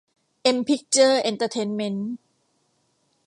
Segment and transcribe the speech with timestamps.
[0.43, 2.13] เอ็ม พิคเจอร์ส เอ็นเตอร์เทนเม้นท์